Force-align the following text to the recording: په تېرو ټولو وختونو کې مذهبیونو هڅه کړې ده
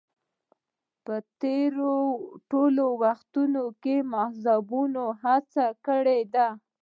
په 1.05 1.15
تېرو 1.41 1.95
ټولو 2.51 2.85
وختونو 3.03 3.63
کې 3.83 3.95
مذهبیونو 4.13 5.03
هڅه 5.23 5.65
کړې 5.85 6.19
ده 6.35 6.47